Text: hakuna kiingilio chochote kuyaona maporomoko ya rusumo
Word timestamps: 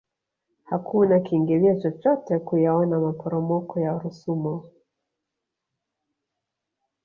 hakuna 0.63 1.19
kiingilio 1.19 1.79
chochote 1.79 2.39
kuyaona 2.39 2.99
maporomoko 2.99 3.79
ya 3.79 3.99
rusumo 3.99 4.71